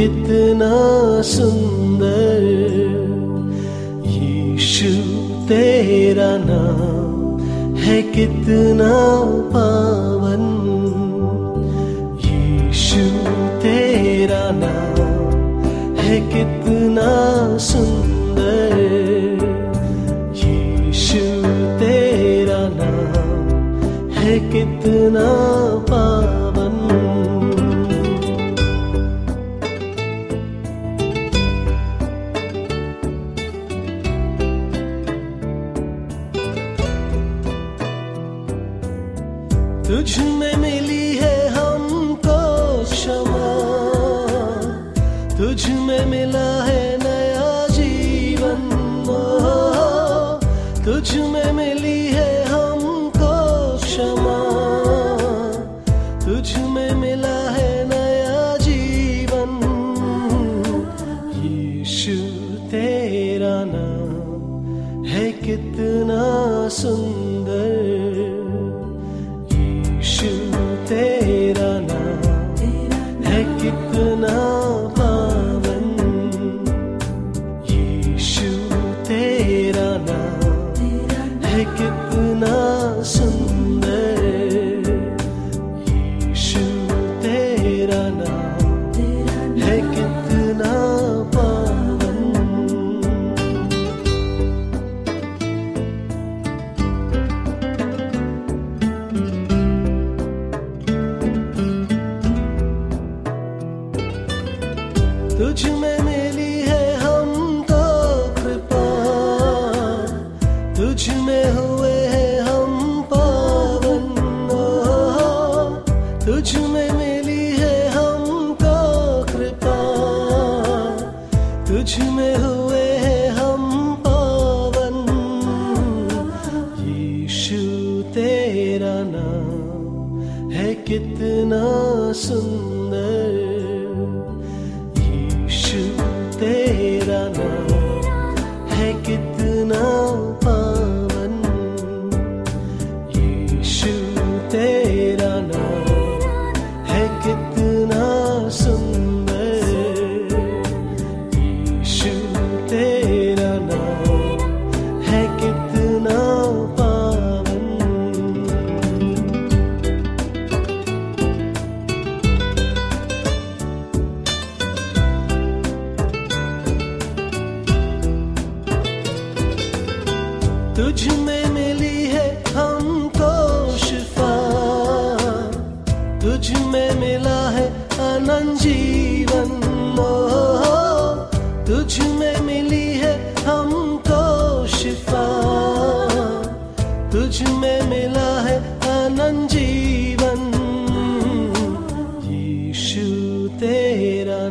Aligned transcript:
कितना 0.00 0.68
सुंदर 1.30 1.59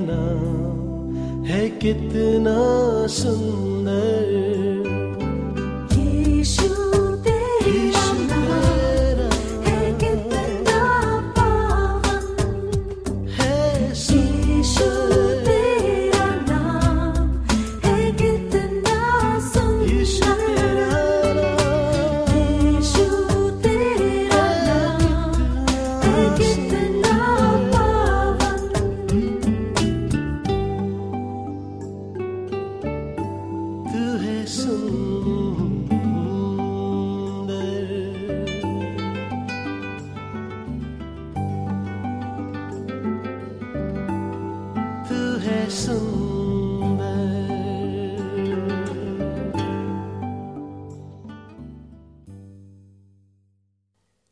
नाम 0.01 1.45
है 1.45 1.69
कितना 1.81 2.57
सुंदर 3.07 3.68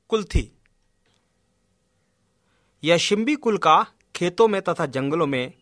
कुल्थी 0.10 0.52
यह 2.84 2.98
शिम्बी 2.98 3.36
कुल 3.36 3.58
का 3.58 3.86
खेतों 4.16 4.48
में 4.48 4.62
तथा 4.62 4.86
जंगलों 4.86 5.28
में 5.28 5.54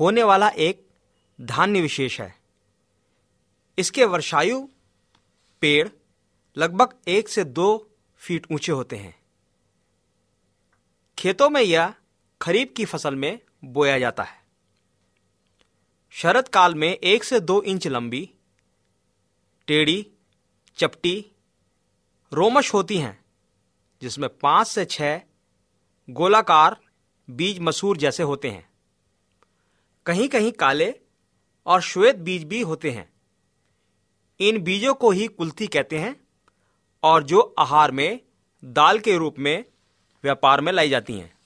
होने 0.00 0.22
वाला 0.22 0.48
एक 0.48 0.88
धान्य 1.40 1.80
विशेष 1.80 2.20
है। 2.20 2.34
इसके 3.78 4.04
वर्षायु 4.04 4.68
पेड़ 5.60 5.88
लगभग 6.56 6.94
एक 7.08 7.28
से 7.28 7.44
दो 7.44 7.90
फीट 8.16 8.46
ऊँचे 8.52 8.72
होते 8.72 8.96
हैं। 8.96 9.22
खेतों 11.18 11.50
में 11.50 11.62
यह 11.62 11.94
खरीफ 12.42 12.72
की 12.76 12.84
फ़सल 12.84 13.14
में 13.14 13.38
बोया 13.64 13.98
जाता 13.98 14.22
है। 14.22 14.42
शरद 16.10 16.48
काल 16.48 16.74
में 16.74 16.88
एक 16.88 17.24
से 17.24 17.40
दो 17.40 17.62
इंच 17.62 17.86
लंबी, 17.86 18.30
टेढ़ी, 19.66 20.06
चपटी, 20.76 21.26
रोमश 22.32 22.74
होती 22.74 22.98
हैं। 22.98 23.27
जिसमें 24.02 24.28
पाँच 24.38 24.66
से 24.66 24.84
छह 24.84 25.20
गोलाकार 26.10 26.76
बीज 27.30 27.58
मसूर 27.58 27.96
जैसे 27.96 28.22
होते 28.22 28.50
हैं। 28.50 28.68
कहीं 30.06 30.28
कहीं 30.28 30.52
काले 30.52 30.94
और 31.66 31.80
श्वेत 31.80 32.16
बीज 32.16 32.44
भी 32.44 32.60
होते 32.60 32.90
हैं। 32.90 33.12
इन 34.40 34.58
बीजों 34.58 34.94
को 34.94 35.10
ही 35.10 35.26
कुल्थी 35.26 35.66
कहते 35.66 35.98
हैं 35.98 36.16
और 37.02 37.22
जो 37.22 37.54
आहार 37.58 37.90
में, 37.90 38.20
दाल 38.64 38.98
के 38.98 39.16
रूप 39.16 39.38
में, 39.38 39.64
व्यापार 40.22 40.60
में 40.60 40.72
लाई 40.72 40.88
जाती 40.88 41.18
हैं। 41.18 41.38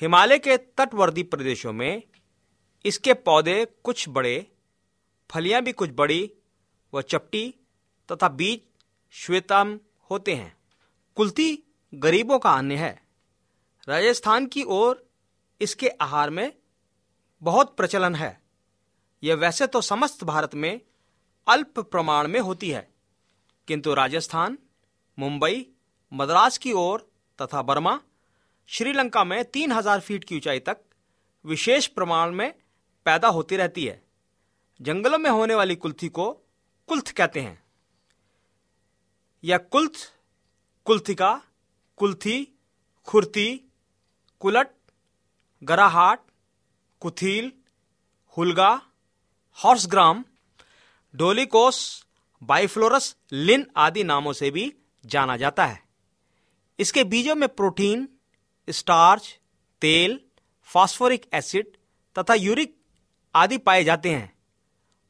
हिमालय 0.00 0.38
के 0.38 0.56
तटवर्ती 0.56 1.22
प्रदेशों 1.22 1.72
में 1.72 2.02
इसके 2.84 3.14
पौधे 3.14 3.66
कुछ 3.84 4.08
बड़े, 4.08 4.46
फलियाँ 5.30 5.62
भी 5.62 5.72
कुछ 5.72 5.90
बड़ी 5.94 6.30
व 6.94 7.02
चपटी 7.02 7.54
तथा 8.12 8.28
बीज 8.28 8.60
श्वेतम 9.10 9.78
होते 10.10 10.34
हैं। 10.34 10.56
कुल्थी 11.16 11.52
गरीबों 11.92 12.38
का 12.38 12.52
अन्न 12.52 12.76
है। 12.76 12.92
राजस्थान 13.88 14.46
की 14.46 14.62
ओर 14.64 15.04
इसके 15.60 15.88
आहार 16.00 16.30
में 16.30 16.52
बहुत 17.42 17.76
प्रचलन 17.76 18.14
है। 18.14 18.38
यह 19.22 19.34
वैसे 19.34 19.66
तो 19.66 19.80
समस्त 19.80 20.24
भारत 20.24 20.54
में 20.54 20.80
अल्प 21.46 21.78
प्रमाण 21.80 22.28
में 22.28 22.38
होती 22.40 22.70
है, 22.70 22.88
किंतु 23.68 23.94
राजस्थान, 23.94 24.58
मुंबई, 25.18 25.66
मद्रास 26.12 26.58
की 26.58 26.72
ओर 26.72 27.08
तथा 27.38 27.62
बर्मा, 27.62 27.98
श्रीलंका 28.68 29.24
में 29.24 29.44
तीन 29.44 29.72
हज़ार 29.72 30.00
फीट 30.00 30.24
की 30.24 30.36
ऊंचाई 30.36 30.58
तक 30.60 30.80
विशेष 31.44 31.86
प्रमाण 31.88 32.32
में 32.32 32.52
पैदा 33.06 33.28
होती 33.28 33.56
रहती 33.56 33.84
है। 33.84 34.02
जंगलों 34.80 35.18
में 35.18 35.30
होने 35.30 35.54
वाली 35.54 35.76
कुल्थी 35.76 36.08
को 36.08 36.30
कुल्थ 36.88 37.12
कहते 37.12 37.40
हैं। 37.40 37.62
यह 39.44 39.58
कुल्थ 39.58 40.12
कुल्थिका, 40.84 41.42
कुल्थी, 41.96 42.58
खुरती, 43.04 43.60
कुलट, 44.40 44.68
गराहाट, 45.62 46.20
कुथील, 47.00 47.52
हुलगा, 48.36 48.82
हॉर्सग्राम, 49.64 50.24
डोलिकोस 51.14 52.06
बाइफ्लोरस 52.42 53.16
लिन 53.32 53.66
आदि 53.76 54.04
नामों 54.04 54.32
से 54.32 54.50
भी 54.50 54.74
जाना 55.06 55.36
जाता 55.36 55.66
है। 55.66 55.82
इसके 56.78 57.04
बीजों 57.04 57.34
में 57.34 57.48
प्रोटीन, 57.48 58.08
स्टार्च, 58.70 59.38
तेल, 59.80 60.20
फास्फोरिक 60.62 61.26
एसिड 61.32 61.66
तथा 62.18 62.34
यूरिक 62.34 62.76
आदि 63.34 63.58
पाए 63.58 63.84
जाते 63.84 64.10
हैं। 64.10 64.38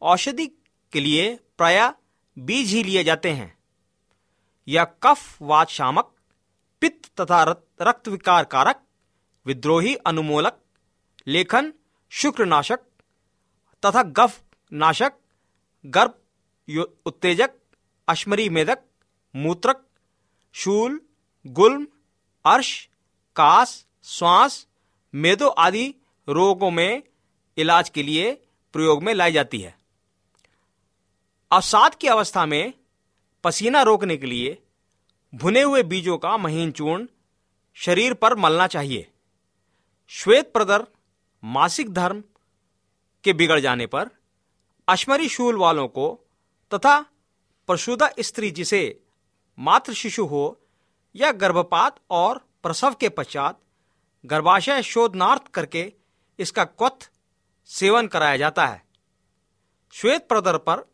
औषधि 0.03 0.47
के 0.93 1.01
लिए 1.01 1.35
प्राय 1.59 1.93
बीज 2.39 2.69
ही 2.69 2.83
लिए 2.83 3.05
जाते 3.05 3.31
हैं। 3.31 3.54
यह 4.69 4.85
कफ, 5.03 5.43
वात 5.43 5.69
शामक, 5.69 6.13
पित्त 6.81 7.21
तथा 7.21 7.43
रक्त 7.83 8.09
विकार 8.09 8.45
कारक 8.45 8.83
विद्रोही, 9.47 9.95
अनुमूलक, 9.97 10.59
लेखन, 11.27 11.73
शुक्रनाशक 12.13 12.81
तथा 13.83 14.03
गफ, 14.03 14.41
नाशक, 14.73 15.13
गर्भ 15.87 16.15
उत्तेजक, 17.07 17.51
अश्मरी 18.09 18.49
मेदक, 18.49 18.85
मूत्रक, 19.37 19.85
शूल, 20.55 21.01
गुल्म, 21.47 21.87
अर्श, 22.45 22.89
कास, 23.37 23.87
श्वास, 24.05 24.67
मेदो 25.15 25.49
आदि 25.49 25.95
रोगों 26.29 26.71
में 26.71 27.03
इलाज 27.57 27.89
के 27.89 28.03
लिए 28.03 28.33
प्रयोग 28.75 29.03
में 29.03 29.15
लाई 29.15 29.33
जाती 29.33 29.59
है। 29.59 29.79
अवसाद 31.53 31.95
की 31.95 32.07
अवस्था 32.07 32.47
में 32.47 32.73
पसीना 33.45 33.83
रोकने 33.83 34.17
के 34.17 34.27
लिए 34.27 34.59
भुने 35.33 35.63
हुए 35.63 35.83
बीजों 35.83 36.19
का 36.19 36.37
महीन 36.37 36.71
चूर्ण 36.73 37.07
शरीर 37.77 38.15
पर 38.15 38.35
मलना 38.35 38.67
चाहिए। 38.67 39.11
श्वेत 40.09 40.53
प्रदर, 40.53 40.87
मासिक 41.45 41.93
धर्म 41.95 42.23
के 43.25 43.33
बिगड़ 43.33 43.61
जाने 43.61 43.87
पर 43.87 44.11
अश्मरी 44.89 45.29
शूल 45.29 45.57
वालों 45.57 45.89
को 45.89 46.07
तथा 46.75 47.01
प्रसूदा 47.69 48.09
स्त्री 48.21 48.51
जिसे 48.51 49.01
मातृ 49.59 49.93
शिशु 49.93 50.25
हो 50.25 50.61
या 51.15 51.33
गर्भपात 51.33 52.01
और 52.11 52.39
प्रसव 52.63 52.95
के 52.95 53.09
पश्चात 53.09 53.59
गर्भाशय 54.25 54.83
शोधनार्थ 54.83 55.49
करके 55.49 55.93
इसका 56.39 56.65
क्वथ 56.65 57.11
सेवन 57.67 58.07
कराया 58.07 58.37
जाता 58.37 58.67
है। 58.67 58.83
श्वेत 59.93 60.29
प्रदर 60.29 60.57
पर 60.59 60.85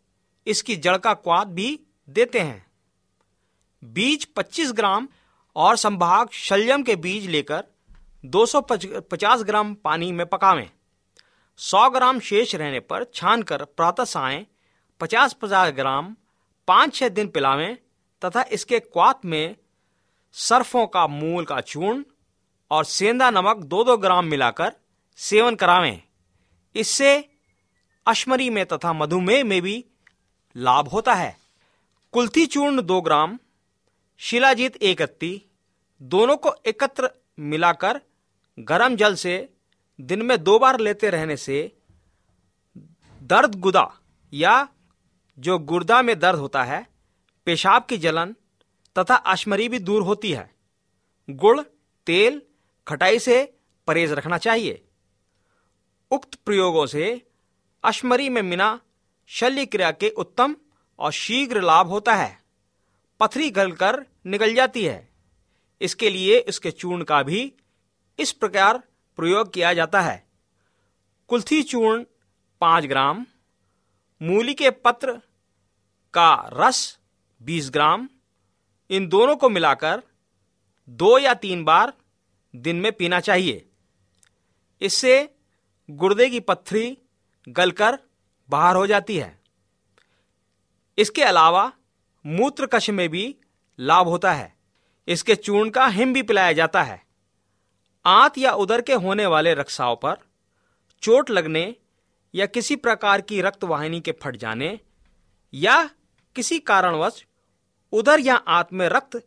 इसकी 0.47 0.77
जड़ 0.77 0.97
का 0.97 1.15
क्वाद 1.15 1.49
भी 1.49 1.81
देते 2.11 2.41
हैं। 2.41 2.67
बीज 3.85 4.25
25 4.37 4.73
ग्राम 4.73 5.09
और 5.57 5.77
संभाग 5.77 6.29
शल्यम 6.31 6.83
के 6.83 6.97
बीज 6.97 7.27
लेकर 7.27 7.65
250 8.25 9.43
ग्राम 9.43 9.75
पानी 9.75 10.13
में 10.13 10.27
पकावें। 10.27 10.71
100 11.59 11.89
ग्राम 11.91 12.21
शेष 12.21 12.55
रहने 12.55 12.81
पर 12.81 13.05
छानकर 13.05 13.65
प्रातः 13.65 14.05
सायं 14.05 14.45
50-50 15.01 15.71
ग्राम 15.71 16.17
पाँच 16.69 16.95
छः 16.95 17.09
दिन 17.09 17.29
पिलावें 17.29 17.77
तथा 18.25 18.43
इसके 18.43 18.81
क्वात 18.81 19.25
में 19.25 19.57
सरफों 20.33 20.87
का 20.87 21.07
मूल 21.07 21.45
का 21.45 21.61
चूर्ण 21.61 22.05
और 22.71 22.85
सेंधा 22.85 23.31
नमक 23.31 23.57
दो 23.57 23.85
दो 23.85 23.97
ग्राम 23.97 24.25
मिलाकर 24.25 24.73
सेवन 25.17 25.55
करावें। 25.55 26.03
इससे 26.75 27.29
अश्मरी 28.07 28.51
में 28.51 28.67
तथा 28.67 28.93
मधुमेह 28.93 29.45
में 29.45 29.63
भी 29.63 29.85
लाभ 30.57 30.89
होता 30.89 31.15
है। 31.15 31.40
कुल्थी 32.13 32.47
चूर्ण 32.47 32.83
दो 32.83 33.01
ग्राम, 33.01 33.39
शिलाजीत 34.19 34.77
एक 34.77 35.03
अत्ती 35.03 35.43
दोनों 36.03 36.37
को 36.37 36.53
एकत्र 36.67 37.11
मिलाकर 37.39 38.01
गर्म 38.59 38.97
जल 38.97 39.15
से 39.15 39.35
दिन 40.01 40.23
में 40.23 40.43
दो 40.43 40.59
बार 40.59 40.79
लेते 40.81 41.11
रहने 41.11 41.37
से 41.37 41.61
दर्द 43.23 43.55
गुदा 43.55 43.87
या 44.33 44.69
जो 45.39 45.59
गुर्दा 45.59 46.03
में 46.03 46.19
दर्द 46.19 46.39
होता 46.39 46.63
है, 46.65 46.87
पेशाब 47.47 47.85
की 47.85 47.99
जलन 47.99 48.35
तथा 48.97 49.15
अश्मरी 49.15 49.69
भी 49.69 49.79
दूर 49.79 50.03
होती 50.03 50.33
है। 50.33 50.51
गुड़, 51.31 51.61
तेल, 52.07 52.43
खटाई 52.87 53.19
से 53.19 53.55
परहेज 53.87 54.13
रखना 54.13 54.39
चाहिए। 54.39 54.83
उक्त 56.11 56.35
प्रयोगों 56.35 56.87
से 56.87 57.27
अश्मरी 57.85 58.29
में 58.29 58.43
मिना 58.43 58.81
शल्य 59.27 59.67
क्रिया 59.67 59.91
के 59.91 60.09
उत्तम 60.09 60.57
और 61.01 61.13
शीघ्र 61.13 61.61
लाभ 61.61 61.87
होता 61.87 62.15
है। 62.15 62.41
पथरी 63.21 63.51
गलकर 63.51 64.07
निकल 64.27 64.55
जाती 64.55 64.85
है। 64.85 65.09
इसके 65.81 66.11
लिए 66.11 66.39
इसके 66.39 66.71
चूर्ण 66.71 67.05
का 67.05 67.23
भी 67.23 67.53
इस 68.19 68.33
प्रकार 68.33 68.79
प्रयोग 69.17 69.53
किया 69.53 69.75
जाता 69.75 70.01
है। 70.01 70.27
कुल्थी 71.29 71.63
चूर्ण 71.63 72.05
पाँच 72.61 72.85
ग्राम, 72.85 73.27
मूली 74.23 74.55
के 74.55 74.71
पत्र 74.71 75.21
का 76.15 76.51
रस 76.53 76.99
बीस 77.43 77.71
ग्राम, 77.71 78.09
इन 78.91 79.09
दोनों 79.09 79.37
को 79.37 79.49
मिलाकर 79.49 80.03
दो 80.89 81.19
या 81.19 81.35
तीन 81.35 81.65
बार 81.65 81.93
दिन 82.57 82.77
में 82.77 82.93
पीना 82.93 83.21
चाहिए। 83.21 83.69
इससे 84.81 85.35
गुर्दे 85.91 86.31
की 86.31 86.41
पत्थरी 86.41 86.99
गलकर 87.49 87.99
बाहर 88.51 88.77
हो 88.77 88.87
जाती 88.87 89.17
है। 89.17 89.40
इसके 91.01 91.23
अलावा 91.23 91.73
मूत्रकश 92.25 92.91
में 92.91 93.09
भी 93.09 93.35
लाभ 93.79 94.09
होता 94.09 94.33
है। 94.33 94.53
इसके 95.09 95.35
चूर्ण 95.35 95.71
का 95.71 95.87
हिम 95.87 96.13
भी 96.13 96.23
पिलाया 96.23 96.53
जाता 96.53 96.83
है। 96.83 97.03
आंत 98.05 98.39
या 98.39 98.53
उदर 98.53 98.81
के 98.81 98.95
होने 98.95 99.27
वाले 99.27 99.55
रक्साव 99.55 99.97
पर 99.97 100.17
चोट 101.03 101.31
लगने 101.31 101.75
या 102.35 102.47
किसी 102.47 102.77
प्रकार 102.77 103.21
की 103.21 103.41
रक्त 103.41 103.65
वाहिनी 103.65 104.01
के 104.01 104.13
फट 104.13 104.37
जाने 104.37 104.79
या 105.55 105.83
किसी 106.37 106.59
कारणवश 106.59 107.25
उधर 107.93 108.21
या 108.21 108.35
आंत 108.35 108.69
में 108.73 108.89
रक्त 108.89 109.21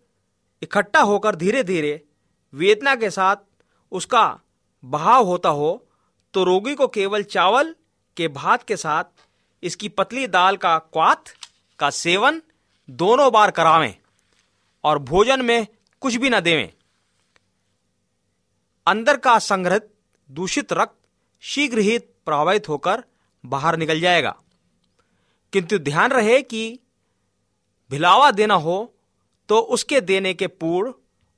इकट्ठा 0.61 1.01
होकर 1.01 1.35
धीरे 1.35 1.63
धीरे 1.63 2.01
वेदना 2.53 2.95
के 2.95 3.09
साथ 3.09 3.35
उसका 3.91 4.39
बहाव 4.83 5.25
होता 5.25 5.49
हो 5.49 5.87
तो 6.33 6.43
रोगी 6.43 6.75
को 6.75 6.87
केवल 6.87 7.23
चावल 7.23 7.75
के 8.17 8.27
भात 8.27 8.63
के 8.63 8.77
साथ 8.77 9.03
इसकी 9.63 9.89
पतली 9.89 10.27
दाल 10.27 10.57
का 10.57 10.77
क्वाथ 10.77 11.35
का 11.83 11.89
सेवन 11.89 12.41
दोनों 12.89 13.31
बार 13.31 13.51
करावें 13.51 13.95
और 14.83 14.99
भोजन 14.99 15.41
में 15.41 15.67
कुछ 16.01 16.15
भी 16.15 16.29
न 16.29 16.39
देवें। 16.39 16.73
अंदर 18.87 19.17
का 19.17 19.39
संग्रहित 19.39 19.93
दूषित 20.31 20.73
रक्त 20.73 20.95
शीघ्र 21.41 21.79
ही 21.79 21.97
प्रभावित 21.97 22.69
होकर 22.69 23.03
बाहर 23.45 23.77
निकल 23.77 23.99
जाएगा। 23.99 24.35
किंतु 25.53 25.79
ध्यान 25.79 26.11
रहे 26.11 26.41
कि 26.41 26.79
भिलावा 27.91 28.31
देना 28.31 28.53
हो 28.53 28.95
तो 29.49 29.59
उसके 29.59 30.01
देने 30.01 30.33
के 30.33 30.47
पूर्व 30.47 30.95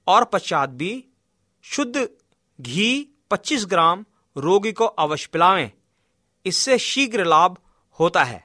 और 0.08 0.24
पश्चात 0.24 0.70
भी 0.70 1.06
शुद्ध 1.64 2.10
घी 2.62 3.10
25 3.32 3.66
ग्राम 3.66 4.06
रोगी 4.38 4.72
को 4.72 4.86
अवश्य 4.86 5.30
पिलावें। 5.34 5.72
इससे 6.46 6.80
शीघ्र 6.80 7.25
लाभ 7.25 7.58
होता 8.00 8.24
है। 8.24 8.45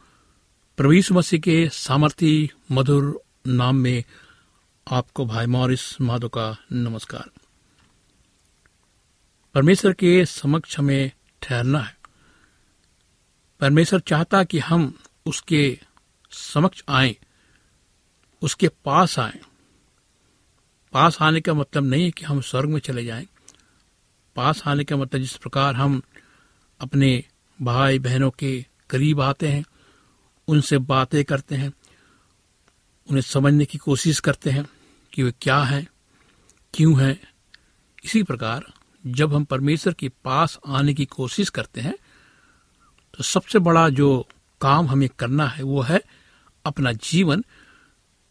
प्रवीष 0.77 1.11
मसीह 1.11 1.39
के 1.39 1.69
सामर्थी 1.69 2.49
मधुर 2.71 3.21
नाम 3.47 3.75
में 3.75 4.03
आपको 4.91 5.25
भाई 5.25 5.45
मॉरिस 5.45 6.01
माधो 6.01 6.29
का 6.29 6.57
नमस्कार। 6.71 7.29
परमेश्वर 9.53 9.93
के 9.93 10.25
समक्ष 10.25 10.79
हमें 10.79 11.11
ठहरना 11.41 11.79
है। 11.79 11.97
परमेश्वर 13.59 13.99
चाहता 13.99 14.43
कि 14.43 14.59
हम 14.59 14.99
उसके 15.25 15.79
समक्ष 16.31 16.83
आए, 16.89 17.15
उसके 18.41 18.67
पास 18.67 19.19
आए। 19.19 19.39
पास 20.93 21.17
आने 21.21 21.41
का 21.41 21.53
मतलब 21.53 21.83
नहीं 21.83 22.03
है 22.03 22.11
कि 22.11 22.25
हम 22.25 22.41
स्वर्ग 22.41 22.69
में 22.69 22.79
चले 22.79 23.05
जाएँ। 23.05 23.27
पास 24.35 24.63
आने 24.65 24.83
का 24.83 24.95
मतलब 24.95 25.21
जिस 25.21 25.37
प्रकार 25.37 25.75
हम 25.75 26.01
अपने 26.79 27.23
भाई 27.61 27.99
बहनों 27.99 28.31
के 28.31 28.65
करीब 28.89 29.21
आते 29.21 29.47
हैं 29.47 29.63
उनसे 30.47 30.77
बातें 30.77 31.23
करते 31.25 31.55
हैं, 31.55 31.71
उन्हें 33.07 33.21
समझने 33.21 33.65
की 33.65 33.77
कोशिश 33.77 34.19
करते 34.19 34.49
हैं 34.49 34.65
कि 35.13 35.23
वे 35.23 35.33
क्या 35.41 35.61
हैं, 35.63 35.87
क्यों 36.73 37.01
हैं। 37.01 37.19
इसी 38.03 38.23
प्रकार, 38.23 38.65
जब 39.07 39.33
हम 39.33 39.43
परमेश्वर 39.43 39.93
के 39.93 40.09
पास 40.23 40.57
आने 40.67 40.93
की 40.93 41.05
कोशिश 41.05 41.49
करते 41.49 41.81
हैं 41.81 41.95
तो 43.13 43.23
सबसे 43.23 43.59
बड़ा 43.59 43.87
जो 43.89 44.27
काम 44.61 44.87
हमें 44.87 45.07
करना 45.09 45.47
है, 45.47 45.63
वो 45.63 45.81
है 45.81 46.01
अपना 46.65 46.91
जीवन 46.91 47.43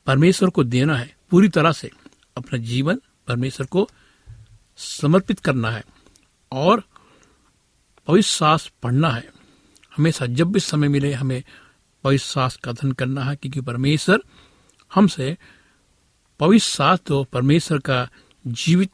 परमेश्वर 0.07 0.51
को 0.51 0.65
देना 0.65 0.97
है। 0.97 1.17
पूरी 1.31 1.49
तरह 1.49 1.73
से 1.73 1.91
अपना 2.37 2.59
जीवन 2.59 3.01
परमेश्वर 3.29 3.67
को 3.67 3.89
समर्पित 4.79 5.41
करना 5.41 5.71
है 5.71 5.85
और 6.53 6.83
पवित्र 8.09 8.29
सास 8.29 8.71
पढ़ना 8.83 9.11
है। 9.11 9.29
हमेशा 9.97 10.27
जब 10.27 10.53
भी 10.53 10.61
समय 10.61 10.89
मिले, 10.89 11.13
हमें 11.13 11.43
पवित्र 12.05 12.25
सास 12.25 12.57
का 12.57 12.71
अध्ययन 12.71 12.93
करना 12.93 13.25
है, 13.25 13.37
क्योंकि 13.37 13.61
परमेश्वर 13.61 14.21
हमसे 14.95 15.39
पवित्र 16.41 16.65
शास्त्र 16.65 17.09
तो 17.09 17.25
परमेश्वर 17.25 17.79
का 17.79 18.09
जीवित 18.47 18.91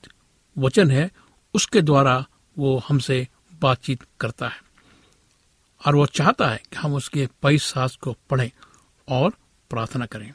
वचन 0.58 0.90
है, 0.90 1.10
उसके 1.54 1.82
द्वारा 1.82 2.26
वो 2.58 2.82
हमसे 2.88 3.28
बातचीत 3.60 4.02
करता 4.20 4.48
है। 4.48 4.62
और 5.86 5.94
वो 5.94 6.06
चाहता 6.06 6.48
है 6.48 6.56
कि 6.56 6.76
हम 6.76 6.94
उसके 6.94 7.28
पवित्र 7.42 7.64
शास्त्र 7.64 7.98
को 8.02 8.16
पढ़ें 8.30 8.50
और 9.08 9.30
प्रार्थना 9.70 10.06
करें। 10.06 10.32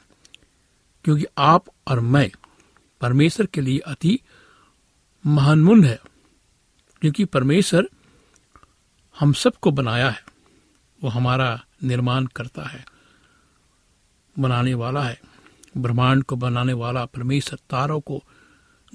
क्योंकि 1.04 1.24
आप 1.38 1.64
और 1.86 2.00
मैं 2.00 2.30
परमेश्वर 3.00 3.46
के 3.46 3.60
लिए 3.60 3.78
अति 3.78 4.20
महानमुन 5.26 5.84
है, 5.84 6.00
क्योंकि 7.00 7.24
परमेश्वर 7.24 7.88
हम 9.20 9.32
सबको 9.32 9.70
बनाया 9.70 10.10
है। 10.10 10.24
वो 11.02 11.10
हमारा 11.10 11.64
निर्माण 11.84 12.26
करता 12.26 12.62
है, 12.62 12.84
बनाने 14.38 14.74
वाला 14.74 15.02
है, 15.02 15.20
ब्रह्मांड 15.76 16.24
को 16.24 16.36
बनाने 16.36 16.72
वाला, 16.72 17.04
परमेश्वर 17.04 17.58
तारों 17.70 18.00
को, 18.00 18.24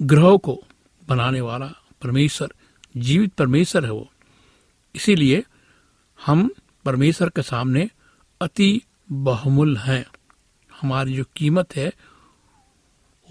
ग्रहों 0.02 0.38
को 0.38 0.64
बनाने 1.08 1.40
वाला 1.40 1.66
परमेश्वर, 2.02 2.52
जीवित 2.96 3.32
परमेश्वर 3.34 3.84
है 3.84 3.92
वो। 3.92 4.12
इसीलिए 4.94 5.44
हम 6.26 6.50
परमेश्वर 6.84 7.28
के 7.28 7.42
सामने 7.42 7.90
अति 8.40 8.82
बहुमूल्य 9.12 9.80
हैं। 9.80 10.06
हमारी 10.80 11.16
जो 11.16 11.24
कीमत 11.36 11.76
है, 11.76 11.92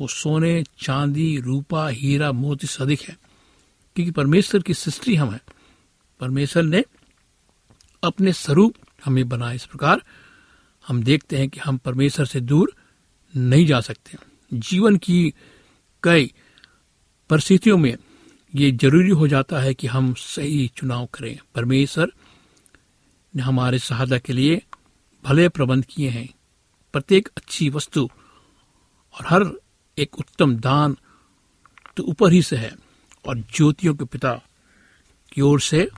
वो 0.02 0.08
सोने, 0.08 0.64
चांदी, 0.80 1.42
रूपा, 1.42 1.88
हीरा, 1.88 2.32
मोती 2.32 2.68
से 2.68 2.84
अधिक 2.84 3.02
है। 3.02 3.18
क्योंकि 3.96 4.12
परमेश्वर 4.12 4.62
की 4.62 4.74
सृष्टि 4.74 5.16
हम 5.16 5.32
है। 5.32 5.42
परमेश्वर 6.20 6.64
ने 6.64 6.84
अपने 8.04 8.34
स्वरूप 8.34 8.76
हमें 9.08 9.28
बनाया 9.30 9.54
इस 9.54 9.66
प्रकार 9.66 10.02
हम 10.88 11.04
देखते 11.04 11.38
हैं 11.38 11.50
कि 11.50 11.60
हम 11.60 11.78
परमेश्वर 11.78 12.26
से 12.26 12.40
दूर 12.42 12.74
नहीं 13.36 13.66
जा 13.66 13.82
सकते। 13.82 14.18
जीवन 14.54 14.98
की 14.98 15.34
कई 16.04 16.34
परिस्थितियों 17.30 17.78
में 17.78 17.96
ये 18.56 18.72
ज़रूरी 18.72 19.10
हो 19.10 19.28
जाता 19.28 19.60
है 19.60 19.74
कि 19.74 19.88
हम 19.88 20.14
सही 20.14 20.68
चुनाव 20.76 21.06
करें। 21.14 21.38
परमेश्वर 21.56 22.12
ने 23.36 23.44
हमारे 23.44 23.80
सहायता 23.80 24.18
के 24.18 24.34
लिए 24.34 24.62
भले 25.24 25.50
प्रबंध 25.50 25.86
किए 25.86 26.10
हैं। 26.10 26.28
प्रत्येक 26.94 27.30
अच्छी 27.38 27.70
वस्तु 27.70 28.10
और 29.16 29.26
हर 29.26 29.52
एक 29.98 30.20
उत्तम 30.20 30.56
दान 30.56 30.98
तो 31.98 32.04
ऊपर 32.04 32.32
ही 32.32 32.42
से 32.42 32.56
है 32.56 32.72
और 33.26 33.38
ज्योतियों 33.38 33.96
के 33.96 34.06
पिता 34.06 34.34
की 35.32 35.42
ओर 35.42 35.62
से 35.62 35.90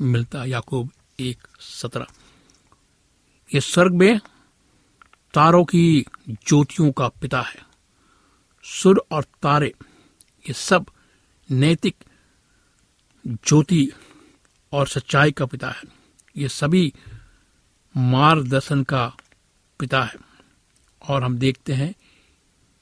मिलता 0.00 0.44
याकूब 0.44 0.90
एक 1.20 1.46
सत्रह। 1.60 2.06
ये 3.54 3.60
स्वर्ग 3.60 3.92
में 3.92 4.20
तारों 5.34 5.64
की 5.64 6.06
ज्योतियों 6.28 6.92
का 6.92 7.08
पिता 7.08 7.40
है। 7.40 7.66
सुर 8.64 9.06
और 9.10 9.24
तारे, 9.24 9.74
ये 10.48 10.52
सब 10.52 10.86
नैतिक 11.50 11.96
ज्योति 13.26 13.92
और 14.72 14.88
सच्चाई 14.88 15.32
का 15.32 15.46
पिता 15.46 15.70
है। 15.70 15.82
ये 16.36 16.48
सभी 16.48 16.92
मार्गदर्शन 17.96 18.84
का 18.84 19.16
पिता 19.78 20.02
है। 20.04 20.14
और 21.08 21.24
हम 21.24 21.38
देखते 21.38 21.72
हैं 21.72 21.94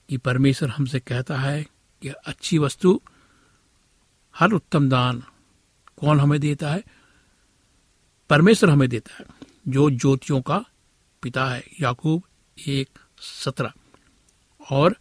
कि 0.09 0.17
परमेश्वर 0.17 0.69
हमसे 0.69 1.01
कहता 1.01 1.37
है 1.37 1.67
कि 2.03 2.09
अच्छी 2.09 2.59
वस्तु, 2.59 3.01
हर 4.37 4.53
उत्तम 4.53 4.89
दान 4.89 5.23
कौन 5.97 6.21
हमें 6.21 6.41
देता 6.41 6.71
है? 6.71 6.85
परमेश्वर 8.31 8.71
हमें 8.71 8.89
देता 8.89 9.15
है। 9.15 9.44
जो 9.69 9.91
ज्योतियों 9.91 10.43
का 10.43 10.65
पिता 11.23 11.47
है। 11.47 11.65
याकूब 11.81 12.23
एक 12.69 12.99
सत्रह। 13.19 13.73
और 14.71 14.97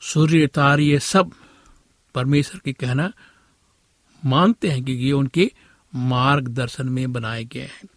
सूर्य 0.00 0.46
तार 0.46 0.80
ये 0.80 0.98
सब 0.98 1.30
परमेश्वर 2.14 2.60
के 2.64 2.72
कहना 2.72 3.12
मानते 4.24 4.68
हैं 4.68 4.84
कि 4.84 4.92
ये 4.92 5.12
उनके 5.12 5.52
मार्गदर्शन 5.94 6.88
में 6.88 7.12
बनाए 7.12 7.44
गए 7.44 7.60
हैं। 7.60 7.88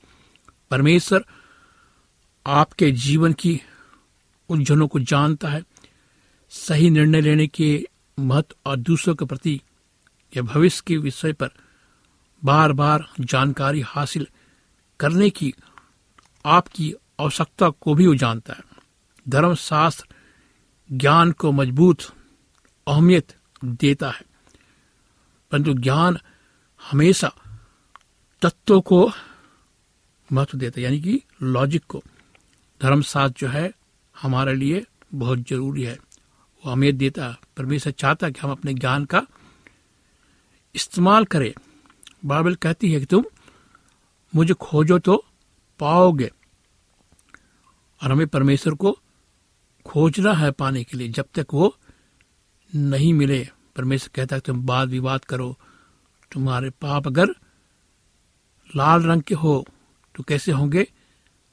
परमेश्वर 0.72 1.26
आपके 2.46 2.92
जीवन 2.92 3.34
की 3.34 3.62
उलझनों 4.50 4.88
को 4.88 5.00
जानता 5.00 5.50
है, 5.50 5.64
सही 6.50 6.90
निर्णय 6.90 7.22
लेने 7.22 7.48
के 7.48 7.88
महत्व 8.20 8.56
और 8.66 8.78
दूसरों 8.78 9.16
के 9.16 9.26
प्रति 9.26 9.62
या 10.38 10.44
भविष्य 10.44 10.84
के 10.88 10.98
विषय 10.98 11.34
पर 11.34 11.50
बार 12.44 12.72
बार 12.72 13.10
जानकारी 13.20 13.82
हासिल 13.82 14.28
करने 15.00 15.30
की 15.30 15.54
आपकी 16.46 16.94
आवश्यकता 17.20 17.70
को 17.70 17.94
भी 17.96 18.08
वो 18.08 18.16
जानता 18.16 18.54
है। 18.54 18.60
धर्मशास्त्र 19.30 20.06
ज्ञान 20.92 21.32
को 21.32 21.52
मज़बूत, 21.52 21.98
अहमियत 22.88 23.38
देता 23.66 24.10
है। 24.10 24.22
परंतु 25.52 25.74
ज्ञान 25.74 26.18
हमेशा 26.92 27.34
तत्वों 28.42 28.82
को 28.82 29.12
महत्व 30.32 30.58
देता 30.58 30.80
है, 30.80 30.84
यानी 30.84 31.02
कि 31.02 31.22
लॉजिक 31.42 31.84
को। 31.86 32.04
धर्मशास्त्र 32.82 33.40
जो 33.40 33.48
है, 33.48 33.72
हमारे 34.22 34.56
लिए 34.56 34.86
बहुत 35.14 35.40
ज़रूरी 35.40 35.84
है। 35.84 36.00
वो 36.66 36.72
अहमियत 36.72 36.96
देता 36.96 37.28
है। 37.28 37.38
परमेश्वर 37.58 37.94
चाहता 37.94 38.28
है 38.28 38.34
कि 38.34 38.40
हम 38.40 38.52
अपने 38.52 38.74
ज्ञान 38.74 39.06
का 39.06 39.22
इस्तेमाल 40.76 41.26
करें। 41.26 41.54
बाइबल 42.26 42.56
कहती 42.56 42.94
है 42.94 43.00
कि 43.00 43.06
तुम 43.06 43.24
मुझे 44.36 44.54
खोजो 44.54 45.00
तो 45.00 45.26
पाओगे। 45.80 46.32
और 48.04 48.12
हमें 48.12 48.28
परमेश्वर 48.28 48.74
को 48.74 49.00
खोजना 49.86 50.34
है 50.34 50.52
पाने 50.52 50.84
के 50.84 50.98
लिए। 50.98 51.08
जब 51.08 51.26
तक 51.36 51.48
वो 51.54 51.78
नहीं 52.76 53.14
मिले, 53.14 53.50
परमेश्वर 53.76 54.10
कहता 54.16 54.36
है, 54.36 54.40
तुम 54.40 54.66
वाद 54.66 54.90
विवाद 54.90 55.26
करो। 55.26 55.58
तुम्हारे 56.32 56.70
पाप 56.70 57.08
अगर 57.08 57.28
लाल 58.76 59.04
रंग 59.04 59.22
के 59.22 59.36
हो 59.36 59.68
तो 60.16 60.24
कैसे 60.24 60.52
होंगे? 60.52 60.92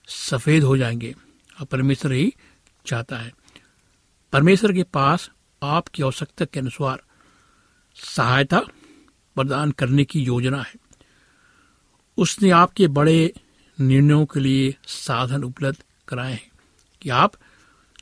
सफ़ेद 0.07 0.63
हो 0.63 0.77
जाएँगे। 0.77 1.15
और 1.61 1.67
परमेश्वर 1.67 2.13
ही 2.13 2.35
चाहता 2.87 3.17
है। 3.17 3.35
परमेश्वर 4.33 4.73
के 4.73 4.83
पास 4.83 5.31
आपकी 5.63 6.03
आवश्यकता 6.03 6.45
के 6.45 6.61
अनुसार 6.61 7.03
सहायता 7.95 8.61
प्रदान 9.35 9.71
करने 9.71 10.05
की 10.05 10.21
योजना 10.21 10.63
है। 10.63 10.75
उसने 12.17 12.51
आपके 12.51 12.89
बड़े 12.89 13.35
निर्णयों 13.81 14.27
के 14.27 14.41
लिए 14.41 14.77
साधन 14.87 15.45
उपलब्ध 15.45 15.85
कराए 16.09 16.33
हैं। 16.33 16.51
कि 17.03 17.11
आप 17.11 17.33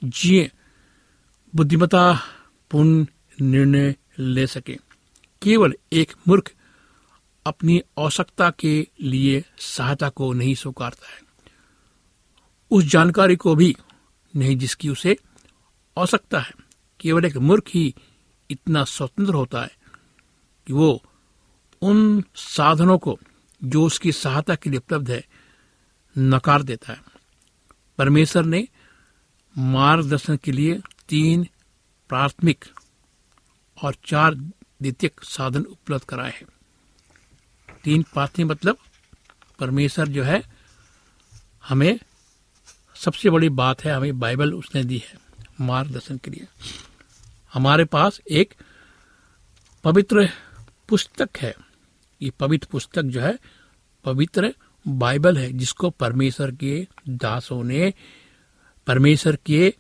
जिए 0.05 0.51
बुद्धिमता 1.55 2.23
पूर्ण 2.71 3.07
निर्णय 3.41 3.95
ले 4.19 4.47
सके। 4.47 4.79
केवल 5.43 5.75
एक 5.93 6.13
मूर्ख 6.29 6.53
अपनी 7.47 7.83
आवश्यकता 7.99 8.51
के 8.51 8.89
लिए 9.01 9.45
सहायता 9.59 10.09
को 10.09 10.33
नहीं 10.33 10.55
स्वीकारता 10.55 11.09
है। 11.09 11.23
उस 12.71 12.85
जानकारी 12.85 13.37
को 13.37 13.55
भी 13.55 13.77
नहीं 14.37 14.57
जिसकी 14.57 14.89
उसे 14.89 15.17
आवश्यकता 15.99 16.41
है। 16.41 16.53
केवल 17.01 17.25
एक 17.25 17.37
मूर्ख 17.37 17.65
ही 17.75 17.95
इतना 18.51 18.85
स्वतंत्र 18.85 19.35
होता 19.35 19.63
है 19.63 19.77
कि 20.67 20.73
वो 20.73 21.03
उन 21.83 22.25
साधनों 22.35 22.99
को, 22.99 23.19
जो 23.65 23.85
उसकी 23.85 24.13
सहायता 24.13 24.55
के 24.55 24.71
लिए 24.71 24.79
उपलब्ध 24.79 25.11
है 25.11 25.27
नकार 26.19 26.63
देता 26.63 26.93
है। 26.93 27.01
परमेश्वर 27.99 28.45
ने 28.45 28.69
मार्गदर्शन 29.59 30.37
के 30.37 30.53
लिए 30.53 30.81
तीन 31.09 31.49
प्राथमिक 32.09 32.65
और 33.83 33.95
चार 34.05 34.35
द्वितीयक 34.35 35.21
साधन 35.25 35.63
उपलब्ध 35.63 36.05
कराए 36.05 36.31
हैं। 36.31 36.47
तीन 37.85 38.03
प्राथमिक 38.03 38.47
मतलब 38.47 38.77
परमेश्वर 39.59 40.09
जो 40.09 40.23
है, 40.23 40.43
हमें 41.69 42.01
सबसे 42.97 43.31
बड़ी 43.31 43.49
बात 43.49 43.85
है, 43.85 43.93
हमें 43.93 44.19
बाइबल 44.19 44.53
उसने 44.53 44.85
दी 44.85 44.99
है 44.99 45.19
मार्गदर्शन 45.61 46.19
के 46.19 46.31
लिए। 46.31 46.47
हमारे 47.53 47.85
पास 47.85 48.21
एक 48.31 48.55
पवित्र 49.85 50.29
पुस्तक 50.89 51.31
है। 51.39 51.55
ये 52.23 52.31
पवित्र 52.31 52.69
पुस्तक 52.71 53.03
जो 53.03 53.21
है, 53.21 53.39
पवित्र 54.05 54.55
बाइबल 54.89 55.39
है 55.39 55.53
जिसको 55.53 55.91
परमेश्वर 55.91 56.51
के 56.51 56.89
दासों 57.09 57.65
ने, 57.65 57.95
परमेश्वर 58.87 59.37
के 59.37 59.75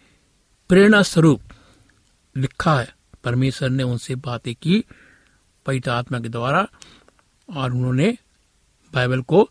प्रेरणा 0.68 1.02
स्वरूप 1.02 1.42
लिखा 2.36 2.80
है। 2.80 2.94
परमेश्वर 3.24 3.70
ने 3.70 3.82
उनसे 3.82 4.14
बातें 4.14 4.54
की 4.54 4.84
पवित्र 5.66 5.90
आत्मा 5.90 6.20
के 6.20 6.28
द्वारा 6.28 6.68
और 7.56 7.72
उन्होंने 7.72 8.18
बाइबल 8.94 9.22
को 9.22 9.50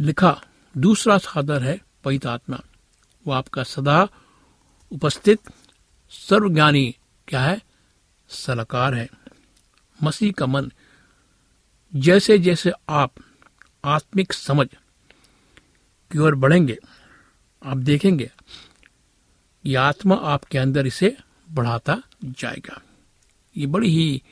लिखा। 0.00 0.42
दूसरा 0.76 1.18
साधन 1.18 1.62
है 1.62 1.80
पवित्र 2.04 2.28
आत्मा 2.28 2.60
वो 3.26 3.32
आपका 3.32 3.62
सदा 3.62 4.08
उपस्थित 4.90 5.40
सर्वज्ञानी 6.10 6.96
क्या 7.28 7.40
है? 7.40 7.62
सलाहकार 8.28 8.94
है। 8.94 9.08
मसीह 10.02 10.32
का 10.32 10.46
मन 10.46 10.72
जैसे 11.94 12.38
जैसे 12.38 12.72
आप 12.88 13.12
आत्मिक 13.84 14.32
समझ 14.32 14.66
की 16.10 16.18
ओर 16.18 16.34
बढ़ेंगे, 16.34 16.78
आप 17.62 17.76
देखेंगे 17.76 18.30
ये 19.64 19.74
आत्मा 19.74 20.14
आपके 20.14 20.58
अंदर 20.58 20.86
इसे 20.86 21.16
बढ़ाता 21.50 22.02
जाएगा। 22.24 22.80
ये 23.56 23.66
बड़ी 23.66 23.90
ही 23.90 24.22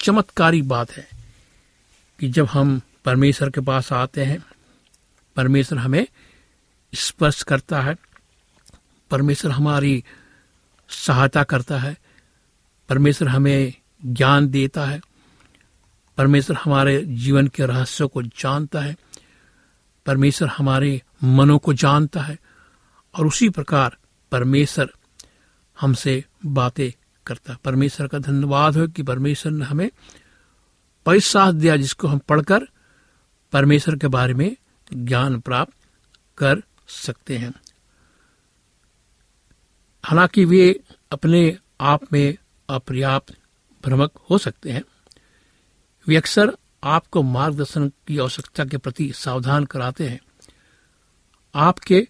चमत्कारी 0.00 0.62
बात 0.62 0.92
है 0.92 1.08
कि 2.18 2.28
जब 2.28 2.46
हम 2.46 2.80
परमेश्वर 3.04 3.50
के 3.50 3.60
पास 3.60 3.92
आते 3.92 4.24
हैं, 4.24 4.44
परमेश्वर 5.36 5.78
हमें 5.78 6.06
स्पर्श 6.94 7.42
करता 7.42 7.80
है, 7.80 7.96
परमेश्वर 9.10 9.50
हमारी 9.50 10.04
सहायता 10.88 11.42
करता 11.44 11.78
है, 11.78 11.96
परमेश्वर 12.88 13.28
हमें 13.28 13.72
ज्ञान 14.04 14.48
देता 14.48 14.84
है 14.86 15.00
परमेश्वर 16.20 16.56
हमारे 16.56 17.02
जीवन 17.02 17.46
के 17.46 17.66
रहस्यों 17.66 18.08
को 18.08 18.22
जानता 18.22 18.80
है, 18.80 18.96
परमेश्वर 20.06 20.48
हमारे 20.48 21.02
मनों 21.24 21.58
को 21.58 21.72
जानता 21.72 22.20
है, 22.20 22.38
और 23.18 23.26
उसी 23.26 23.48
प्रकार 23.48 23.96
परमेश्वर 24.32 24.92
हमसे 25.80 26.24
बातें 26.46 26.90
करता 27.26 27.52
है। 27.52 27.58
परमेश्वर 27.64 28.06
का 28.06 28.18
धन्यवाद 28.18 28.76
हो 28.76 28.88
कि 28.88 29.02
परमेश्वर 29.02 29.52
ने 29.52 29.64
हमें 29.64 29.90
पैसा 31.06 31.52
दिया 31.52 31.76
जिसको 31.76 32.08
हम 32.08 32.18
पढ़कर 32.18 32.60
परमेश्वर 33.52 33.96
के 33.96 34.08
बारे 34.08 34.34
में 34.34 34.56
ज्ञान 34.94 35.40
प्राप्त 35.40 35.74
कर 36.38 36.62
सकते 36.88 37.38
हैं। 37.38 37.52
हालाँकि 40.04 40.44
वे 40.44 40.80
अपने 41.12 41.58
आप 41.80 42.12
में 42.12 42.36
अपर्याप्त 42.70 43.34
भ्रमक 43.84 44.12
हो 44.30 44.38
सकते 44.38 44.70
हैं 44.70 44.82
वे 46.08 46.16
अक्सर 46.16 46.56
आपको 46.84 47.22
मार्गदर्शन 47.22 47.88
की 47.88 48.18
आवश्यकता 48.18 48.64
के 48.64 48.76
प्रति 48.76 49.12
सावधान 49.12 49.64
कराते 49.64 50.08
हैं। 50.08 50.20
आपके 51.54 52.08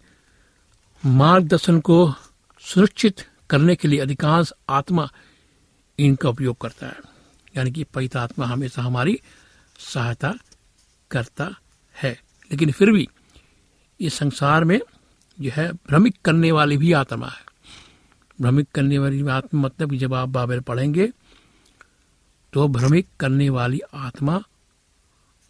मार्गदर्शन 1.06 1.80
को 1.80 2.14
सुरक्षित 2.60 3.20
करने 3.50 3.76
के 3.76 3.88
लिए 3.88 4.00
अधिकांश 4.00 4.52
आत्मा 4.68 5.10
इनका 5.98 6.28
उपयोग 6.28 6.60
करता 6.60 6.86
है। 6.86 6.96
यानी 7.56 7.70
कि 7.70 7.84
पवित्र 7.84 8.18
आत्मा 8.18 8.46
हमेशा 8.46 8.82
हमारी 8.82 9.20
सहायता 9.78 10.34
करता 11.10 11.50
है। 12.02 12.20
लेकिन 12.50 12.70
फिर 12.70 12.90
भी 12.90 13.08
इस 14.00 14.14
संसार 14.14 14.64
में 14.64 14.80
जो 15.40 15.50
है 15.54 15.72
भ्रमिक 15.72 16.16
करने 16.24 16.52
वाली 16.52 16.76
भी 16.76 16.92
आत्मा 16.92 17.26
है। 17.26 17.44
भ्रमिक 18.40 18.68
करने 18.74 18.98
वाली 18.98 19.28
आत्मा 19.28 19.60
मतलब 19.60 19.94
जब 19.94 20.14
आप 20.14 20.28
बाबेल 20.28 20.60
पढ़ेंगे 20.60 21.12
तो 22.52 22.68
भ्रमिक 22.68 23.06
करने 23.20 23.48
वाली 23.50 23.80
आत्मा 23.94 24.42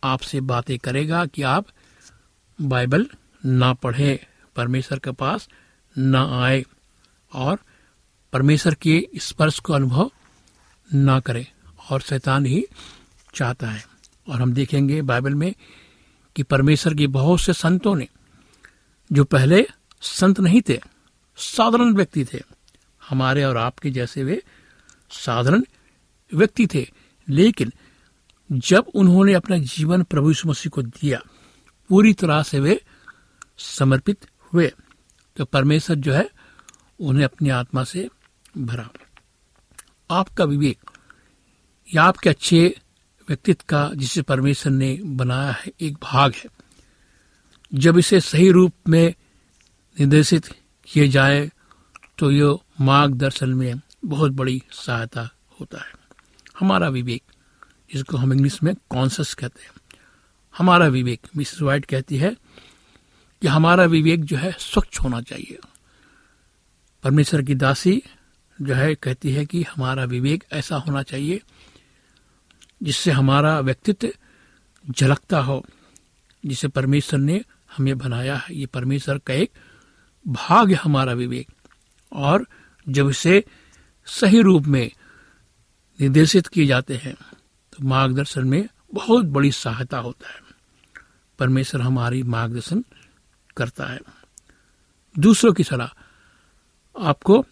आपसे 0.04 0.40
बातें 0.40 0.78
करेगा 0.78 1.26
कि 1.26 1.42
आप 1.42 1.66
बाइबल 2.60 3.06
ना 3.46 3.72
पढ़े, 3.72 4.26
परमेश्वर 4.56 4.98
के 4.98 5.10
पास 5.10 5.48
ना 5.98 6.44
आए 6.44 6.64
और 7.34 7.58
परमेश्वर 8.32 8.74
के 8.74 9.08
स्पर्श 9.16 9.58
को 9.58 9.72
अनुभव 9.72 10.10
ना 10.94 11.20
करें 11.20 11.46
और 11.90 12.00
शैतान 12.00 12.46
ही 12.46 12.64
चाहता 13.34 13.70
है। 13.70 13.84
और 14.28 14.42
हम 14.42 14.52
देखेंगे 14.52 15.02
बाइबल 15.02 15.34
में 15.34 15.54
कि 16.36 16.42
परमेश्वर 16.42 16.94
के 16.94 17.06
बहुत 17.06 17.40
से 17.40 17.52
संतों 17.52 17.94
ने, 17.94 18.08
जो 19.12 19.24
पहले 19.24 19.66
संत 20.00 20.40
नहीं 20.40 20.62
थे, 20.68 20.80
साधारण 21.36 21.94
व्यक्ति 21.94 22.24
थे, 22.24 22.40
हमारे 23.08 23.44
और 23.44 23.56
आपके 23.56 23.90
जैसे 23.90 24.24
वे 24.24 24.42
साधारण 25.10 25.62
व्यक्ति 26.34 26.66
थे। 26.66 26.90
लेकिन 27.28 27.72
जब 28.52 28.86
उन्होंने 28.94 29.34
अपना 29.34 29.58
जीवन 29.58 30.02
प्रभु 30.02 30.28
यीशु 30.28 30.48
मसीह 30.48 30.70
को 30.70 30.82
दिया, 30.82 31.20
पूरी 31.88 32.12
तरह 32.12 32.42
से 32.42 32.60
वे 32.60 32.84
समर्पित 33.58 34.26
हुए। 34.54 34.72
तो 35.36 35.44
परमेश्वर 35.44 35.96
जो 35.96 36.12
है, 36.12 36.30
उन्हें 37.00 37.24
अपनी 37.24 37.48
आत्मा 37.48 37.84
से 37.84 38.08
भरा। 38.58 38.90
आपका 40.10 40.44
विवेक 40.44 40.78
या 41.94 42.02
आपके 42.02 42.30
अच्छे 42.30 42.80
व्यक्तित्व 43.28 43.64
का 43.68 43.90
जिसे 43.94 44.22
परमेश्वर 44.22 44.72
ने 44.72 45.00
बनाया 45.04 45.52
है, 45.52 45.72
एक 45.80 45.96
भाग 46.02 46.32
है। 46.36 46.46
जब 47.74 47.98
इसे 47.98 48.20
सही 48.20 48.50
रूप 48.50 48.72
में 48.88 49.14
निर्देशित 50.00 50.46
किए 50.84 51.08
जाए 51.08 51.50
तो 52.18 52.30
ये 52.30 52.56
मार्गदर्शन 52.80 53.54
में 53.54 53.80
बहुत 54.04 54.32
बड़ी 54.32 54.62
सहायता 54.72 55.30
होता 55.60 55.78
है। 55.78 55.99
हमारा 56.60 56.88
विवेक, 56.88 57.22
जिसको 57.92 58.16
हम 58.16 58.32
इंग्लिश 58.32 58.62
में 58.62 58.74
कॉन्सियस 58.74 59.34
कहते 59.34 59.62
हैं। 59.62 59.70
हमारा 60.58 60.86
विवेक, 60.86 61.20
मिसेस 61.36 61.62
वाइट 61.62 61.84
कहती 61.84 62.16
है 62.16 62.36
कि 63.42 63.48
हमारा 63.48 63.84
विवेक 63.84 64.24
जो 64.24 64.36
है 64.36 64.56
स्वच्छ 64.58 65.00
होना 65.00 65.20
चाहिए। 65.20 65.58
परमेश्वर 67.02 67.42
की 67.42 67.54
दासी 67.54 68.02
जो 68.62 68.74
है, 68.74 68.94
कहती 68.94 69.32
है 69.32 69.46
कि 69.46 69.62
हमारा 69.62 70.04
विवेक 70.04 70.44
ऐसा 70.52 70.76
होना 70.76 71.02
चाहिए 71.02 71.40
जिससे 72.82 73.10
हमारा 73.10 73.60
व्यक्तित्व 73.60 74.08
झलकता 74.90 75.40
हो, 75.40 75.66
जिसे 76.46 76.68
परमेश्वर 76.68 77.20
ने 77.20 77.44
हमें 77.76 77.98
बनाया 77.98 78.36
है। 78.36 78.54
ये 78.54 78.66
परमेश्वर 78.66 79.18
का 79.18 79.34
एक 79.34 79.50
भाग 80.28 80.68
है 80.68 80.74
हमारा 80.74 81.12
विवेक। 81.12 81.48
और 82.12 82.46
जब 82.88 83.08
इसे 83.08 83.44
सही 84.06 84.40
रूप 84.40 84.66
में 84.66 84.90
निर्देशित 86.00 86.46
किए 86.46 86.66
जाते 86.66 86.96
हैं। 86.96 87.14
तो 87.72 87.88
मार्गदर्शन 87.88 88.44
में 88.44 88.68
बहुत 88.94 89.24
बड़ी 89.24 89.52
सहायता 89.52 89.98
होता 89.98 90.28
है। 90.28 90.40
परमेश्वर 91.38 91.80
हमारी 91.80 92.22
मार्गदर्शन 92.22 92.84
करता 93.56 93.84
है। 93.84 94.00
दूसरों 95.18 95.52
की 95.52 95.64
सलाह। 95.64 95.88
आपको 97.00 97.46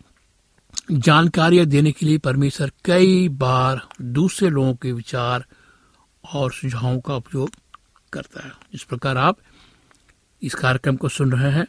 जानकारियाँ 0.93 1.67
देने 1.67 1.93
के 1.93 2.07
लिए 2.07 2.19
परमेश्वर 2.19 2.73
कई 2.85 3.29
बार 3.29 3.89
दूसरे 4.03 4.51
लोगों 4.51 4.75
के 4.75 4.93
विचार 4.93 5.45
और 6.35 6.53
सुझावों 6.53 7.01
का 7.01 7.15
उपयोग 7.15 7.51
करता 8.13 8.47
है। 8.47 8.53
इस 8.75 8.83
प्रकार 8.83 9.17
आप 9.17 9.37
इस 10.43 10.55
कार्यक्रम 10.55 10.97
को 10.97 11.09
सुन 11.09 11.33
रहे 11.33 11.53
हैं। 11.53 11.67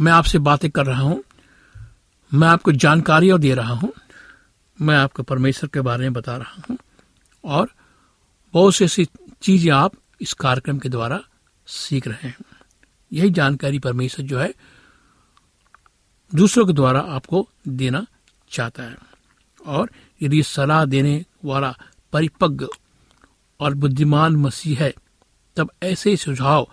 मैं 0.00 0.12
आपसे 0.12 0.38
बातें 0.38 0.70
कर 0.70 0.86
रहा 0.86 1.02
हूँ। 1.02 1.24
मैं 2.34 2.48
आपको 2.48 2.72
जानकारियाँ 2.72 3.38
दे 3.38 3.54
रहा 3.54 3.74
हूँ। 3.74 3.92
मैं 4.80 4.96
आपको 4.96 5.22
परमेश्वर 5.22 5.70
के 5.74 5.80
बारे 5.80 6.02
में 6.02 6.12
बता 6.12 6.36
रहा 6.36 6.62
हूँ। 6.70 6.78
और 7.44 7.70
बहुत 8.54 8.74
सी 8.74 8.84
ऐसी 8.84 9.08
चीज़ें 9.42 9.72
आप 9.72 9.92
इस 10.20 10.32
कार्यक्रम 10.32 10.78
के 10.78 10.88
द्वारा 10.88 11.20
सीख 11.66 12.08
रहे 12.08 12.28
हैं। 12.28 12.36
यही 13.12 13.30
जानकारी 13.30 13.78
परमेश्वर 13.78 14.26
जो 14.26 14.38
है 14.38 14.54
दूसरों 16.34 16.66
के 16.66 16.72
द्वारा 16.72 17.00
आपको 17.00 17.48
देना 17.68 18.06
चाहता 18.50 18.82
है। 18.82 18.96
और 19.66 19.90
यदि 20.22 20.42
सलाह 20.42 20.84
देने 20.84 21.24
वाला 21.44 21.76
परिपक्व 22.12 22.68
और 23.60 23.74
बुद्धिमान 23.74 24.36
मसीह 24.36 24.78
है, 24.78 24.94
तब 25.56 25.70
ऐसे 25.82 26.16
सुझाव 26.16 26.70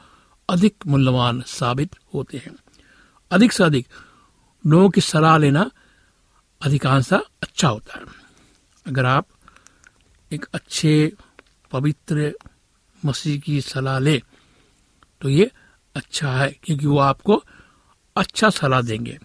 अधिक 0.50 0.76
मूल्यवान 0.88 1.42
साबित 1.42 1.96
होते 2.14 2.38
हैं। 2.38 2.56
अधिक 3.32 3.52
से 3.52 3.64
अधिक 3.64 3.88
लोगों 4.68 4.90
की 4.90 5.02
सलाह 5.02 5.38
लेना 5.38 5.72
अधिकांशतः 6.62 7.22
अच्छा 7.42 7.68
होता 7.68 7.98
है। 8.00 8.06
अगर 8.86 9.06
आप 9.06 9.28
एक 10.32 10.46
अच्छे, 10.54 11.12
पवित्र 11.72 12.32
मसीह 13.04 13.40
की 13.40 13.60
सलाह 13.62 14.00
ले 14.00 14.22
तो 15.22 15.30
ये 15.30 15.50
अच्छा 15.96 16.32
है, 16.32 16.50
क्योंकि 16.64 16.86
वो 16.86 16.98
आपको 17.00 17.44
अच्छा 18.16 18.50
सलाह 18.50 18.82
देंगे। 18.82 19.18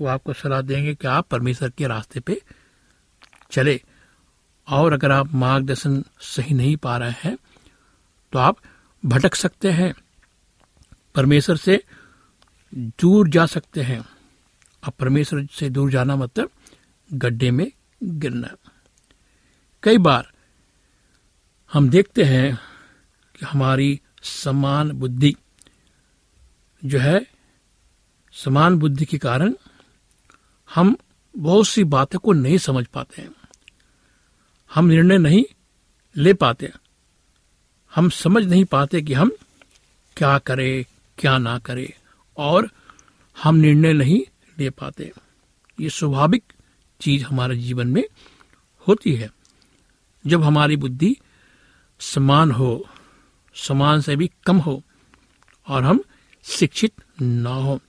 वो 0.00 0.06
आपको 0.06 0.32
सलाह 0.32 0.60
देंगे 0.60 0.94
कि 0.94 1.06
आप 1.08 1.26
परमेश्वर 1.28 1.70
के 1.70 1.86
रास्ते 1.86 2.20
पे 2.20 2.40
चले। 3.50 3.80
और 4.68 4.92
अगर 4.92 5.10
आप 5.10 5.32
मार्गदर्शन 5.34 6.02
सही 6.20 6.54
नहीं 6.54 6.76
पा 6.76 6.96
रहे 6.96 7.14
हैं 7.20 7.36
तो 8.32 8.38
आप 8.38 8.58
भटक 9.02 9.34
सकते 9.34 9.70
हैं। 9.70 9.92
परमेश्वर 11.14 11.56
से 11.56 11.82
दूर 12.74 13.28
जा 13.28 13.46
सकते 13.46 13.82
हैं। 13.82 14.00
अब 14.82 14.92
परमेश्वर 14.92 15.46
से 15.52 15.68
दूर 15.70 15.90
जाना 15.90 16.16
मतलब 16.16 16.50
गड्ढे 17.14 17.50
में 17.50 17.72
गिरना। 18.02 18.56
कई 19.82 19.98
बार 19.98 20.32
हम 21.72 21.90
देखते 21.90 22.24
हैं 22.24 22.56
कि 23.34 23.46
हमारी 23.46 24.00
समान 24.22 24.90
बुद्धि 24.90 25.36
जो 26.84 26.98
है, 26.98 27.26
समान 28.32 28.78
बुद्धि 28.78 29.04
के 29.04 29.18
कारण 29.18 29.54
हम 30.74 30.96
बहुत 31.38 31.66
सी 31.66 31.84
बातों 31.84 32.18
को 32.18 32.32
नहीं 32.32 32.58
समझ 32.58 32.86
पाते 32.86 33.22
हैं। 33.22 33.30
हम 34.74 34.86
निर्णय 34.86 35.18
नहीं 35.18 35.44
ले 36.16 36.34
पाते 36.34 36.72
हम 37.94 38.08
समझ 38.08 38.44
नहीं 38.44 38.64
पाते 38.64 39.02
कि 39.02 39.12
हम 39.12 39.32
क्या 40.16 40.38
करें, 40.38 40.84
क्या 41.18 41.38
ना 41.38 41.58
करें, 41.58 41.92
और 42.36 42.70
हम 43.42 43.54
निर्णय 43.54 43.92
नहीं 43.92 44.20
ले 44.58 44.70
पाते। 44.70 45.12
ये 45.80 45.90
स्वाभाविक 45.90 46.51
चीज़ 47.02 47.24
हमारे 47.24 47.56
जीवन 47.56 47.88
में 47.88 48.04
होती 48.86 49.14
है। 49.14 49.30
जब 50.24 50.42
हमारी 50.42 50.76
बुद्धि 50.76 51.16
समान 52.00 52.50
हो, 52.50 52.86
समान 53.54 54.00
से 54.00 54.16
भी 54.16 54.30
कम 54.46 54.56
हो 54.56 54.82
और 55.68 55.84
हम 55.84 56.02
शिक्षित 56.44 56.92
ना 57.22 57.54
हो, 57.54 57.80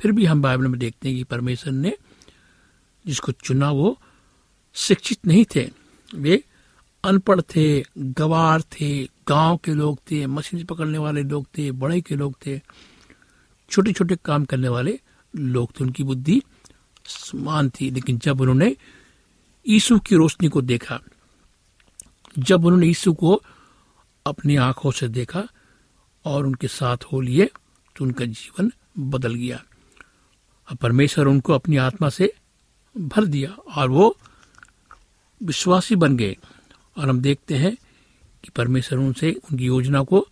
फिर 0.00 0.12
भी 0.12 0.24
हम 0.24 0.42
बाइबल 0.42 0.66
में 0.66 0.78
देखते 0.78 1.08
हैं 1.08 1.16
कि 1.18 1.24
परमेश्वर 1.24 1.72
ने 1.72 1.92
जिसको 3.06 3.32
चुना 3.32 3.70
वो 3.70 3.98
शिक्षित 4.74 5.26
नहीं 5.26 5.44
थे। 5.54 5.70
वे 6.14 6.42
अनपढ़ 7.04 7.40
थे, 7.40 7.84
गवार 7.98 8.62
थे, 8.62 9.04
गाँव 9.28 9.56
के 9.56 9.74
लोग 9.74 9.98
थे, 10.10 10.26
मछली 10.26 10.64
पकड़ने 10.64 10.98
वाले 10.98 11.22
लोग 11.22 11.46
थे, 11.58 11.70
बड़े 11.72 12.00
के 12.00 12.16
लोग 12.16 12.36
थे 12.46 12.60
छोटे 13.70 13.92
छोटे 13.92 14.16
काम 14.24 14.44
करने 14.44 14.68
वाले 14.68 14.98
लोग 15.36 15.70
थे। 15.70 15.84
उनकी 15.84 16.02
बुद्धि 16.02 16.42
समान 17.06 17.70
थी, 17.70 17.90
लेकिन 17.90 18.18
जब 18.18 18.40
उन्होंने 18.40 18.76
यीशु 19.68 19.98
की 19.98 20.16
रोशनी 20.16 20.48
को 20.48 20.62
देखा, 20.62 21.00
जब 22.38 22.64
उन्होंने 22.64 22.86
यीशु 22.86 23.12
को 23.12 23.42
अपनी 24.26 24.56
आँखों 24.56 24.90
से 24.90 25.08
देखा 25.08 25.42
और 26.24 26.46
उनके 26.46 26.68
साथ 26.68 27.04
हो 27.12 27.20
लिए 27.20 27.50
तो 27.96 28.04
उनका 28.04 28.24
जीवन 28.24 28.72
बदल 28.98 29.34
गया। 29.34 29.62
परमेश्वर 30.80 31.26
उनको 31.26 31.52
अपनी 31.52 31.76
आत्मा 31.76 32.08
से 32.08 32.32
भर 32.96 33.24
दिया 33.24 33.50
और 33.50 33.90
वो 33.90 34.16
विश्वासी 35.42 35.96
बन 35.96 36.16
गए। 36.16 36.36
और 36.98 37.08
हम 37.08 37.20
देखते 37.20 37.56
हैं 37.56 37.76
कि 38.44 38.50
परमेश्वर 38.56 38.98
उनसे 38.98 39.32
उनकी 39.32 39.64
योजना 39.64 40.02
को 40.02 40.26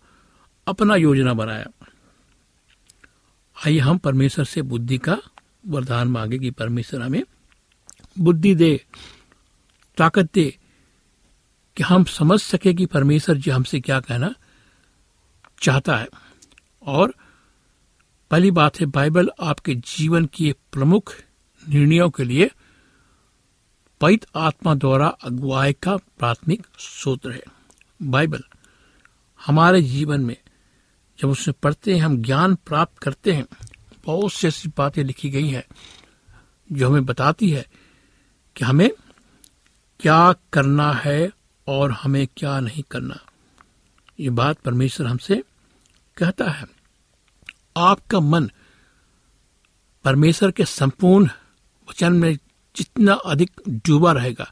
अपना 0.67 0.95
योजना 0.95 1.33
बनाया। 1.33 1.67
आइए 3.57 3.79
हम 3.79 3.97
परमेश्वर 3.97 4.45
से 4.45 4.61
बुद्धि 4.61 4.97
का 4.97 5.17
वरदान 5.67 6.07
मांगे 6.07 6.39
कि 6.39 6.51
परमेश्वर 6.51 7.01
हमें 7.01 7.23
बुद्धि 8.19 8.55
दे, 8.55 8.85
ताकत 9.97 10.29
दे 10.33 10.57
कि 11.77 11.83
हम 11.83 12.03
समझ 12.03 12.39
सके 12.39 12.73
कि 12.73 12.85
परमेश्वर 12.85 13.37
जी 13.37 13.51
हमसे 13.51 13.79
क्या 13.79 13.99
कहना 13.99 14.35
चाहता 15.61 15.97
है। 15.97 16.07
और 16.83 17.15
पहली 18.31 18.51
बात 18.51 18.79
है, 18.79 18.85
बाइबल 18.85 19.29
आपके 19.41 19.75
जीवन 19.75 20.25
की 20.25 20.51
प्रमुख 20.51 21.15
निर्णयों 21.69 22.09
के 22.09 22.23
लिए 22.23 22.51
पवित 24.01 24.25
आत्मा 24.35 24.75
द्वारा 24.75 25.07
अगुवाई 25.07 25.73
का 25.73 25.97
प्राथमिक 25.97 26.67
सूत्र 26.79 27.31
है। 27.31 27.43
बाइबल 28.01 28.43
हमारे 29.45 29.81
जीवन 29.81 30.21
में 30.21 30.37
जब 31.19 31.29
उसमें 31.29 31.55
पढ़ते 31.63 31.95
हैं, 31.95 32.01
हम 32.01 32.17
ज्ञान 32.17 32.55
प्राप्त 32.55 32.97
करते 32.97 33.31
हैं 33.31 33.45
बहुत 34.05 34.33
सी 34.33 34.47
ऐसी 34.47 34.69
बातें 34.77 35.03
लिखी 35.03 35.29
गई 35.29 35.47
हैं 35.49 35.63
जो 36.71 36.89
हमें 36.89 37.05
बताती 37.05 37.49
है 37.49 37.65
कि 38.55 38.65
हमें 38.65 38.89
क्या 39.99 40.33
करना 40.53 40.91
है 40.93 41.31
और 41.67 41.91
हमें 41.91 42.27
क्या 42.37 42.59
नहीं 42.59 42.83
करना। 42.91 43.19
ये 44.19 44.29
बात 44.29 44.57
परमेश्वर 44.57 45.07
हमसे 45.07 45.43
कहता 46.17 46.49
है। 46.51 46.65
आपका 47.77 48.19
मन 48.19 48.51
परमेश्वर 50.03 50.51
के 50.51 50.65
संपूर्ण 50.65 51.29
वचन 51.89 52.13
में 52.13 52.37
जितना 52.75 53.13
अधिक 53.13 53.51
डूबा 53.69 54.11
रहेगा, 54.11 54.51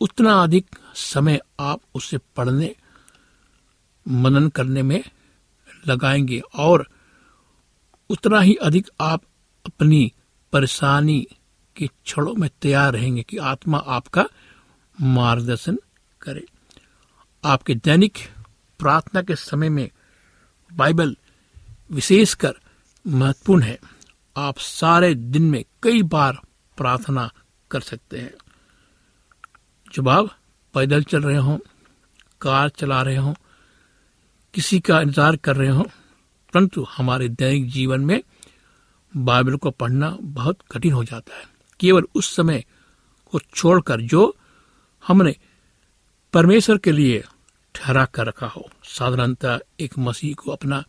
उतना 0.00 0.42
अधिक 0.42 0.76
समय 0.94 1.40
आप 1.60 1.80
उसे 1.94 2.18
पढ़ने, 2.18 2.74
मनन 4.08 4.48
करने 4.48 4.82
में 4.82 5.04
लगाएँगे 5.88 6.40
और 6.54 6.88
उतना 8.10 8.40
ही 8.40 8.54
अधिक 8.54 8.90
आप 9.00 9.22
अपनी 9.66 10.12
परेशानी 10.52 11.26
के 11.76 11.86
क्षणों 11.86 12.34
में 12.34 12.50
तैयार 12.62 12.92
रहेंगे 12.92 13.22
कि 13.22 13.36
आत्मा 13.36 13.78
आपका 13.78 14.26
मार्गदर्शन 15.00 15.78
करे। 16.20 16.44
आपके 17.44 17.74
दैनिक 17.74 18.18
प्रार्थना 18.78 19.22
के 19.22 19.36
समय 19.36 19.68
में 19.68 19.90
बाइबल 20.72 21.16
विशेषकर 21.92 22.54
महत्वपूर्ण 23.06 23.62
है। 23.62 23.78
आप 24.36 24.58
सारे 24.58 25.14
दिन 25.14 25.42
में 25.42 25.64
कई 25.82 26.02
बार 26.02 26.38
प्रार्थना 26.76 27.30
कर 27.70 27.80
सकते 27.80 28.18
हैं। 28.18 28.34
जब 29.94 30.08
आप 30.08 30.28
पैदल 30.74 31.02
चल 31.02 31.22
रहे 31.22 31.36
हो, 31.36 31.58
कार 32.40 32.68
चला 32.68 33.02
रहे 33.02 33.16
हो, 33.16 33.34
किसी 34.54 34.80
का 34.80 35.00
इंतज़ार 35.00 35.36
कर 35.36 35.56
रहे 35.56 35.68
हो 35.68 35.86
परंतु 36.54 36.82
हमारे 36.82 37.28
दैनिक 37.28 37.70
जीवन 37.70 38.00
में 38.00 38.22
बाइबल 39.16 39.56
को 39.56 39.70
पढ़ना 39.70 40.18
बहुत 40.20 40.58
कठिन 40.70 40.92
हो 40.92 41.04
जाता 41.04 41.36
है। 41.36 41.44
केवल 41.80 42.02
उस 42.14 42.36
समय 42.36 42.64
को 43.30 43.38
छोड़कर 43.38 44.00
जो 44.00 44.36
हमने 45.06 45.36
परमेश्वर 46.32 46.78
के 46.78 46.92
लिए 46.92 47.24
ठहरा 47.74 48.04
कर 48.04 48.26
रखा 48.26 48.46
हो, 48.46 48.70
साधारणतः 48.84 49.58
एक 49.80 49.98
मसीह 49.98 50.34
को 50.34 50.50
अपना 50.50 50.84